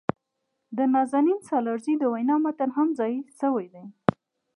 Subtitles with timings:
[0.77, 3.85] د نازنین سالارزي د وينا متن هم ځای شوي دي.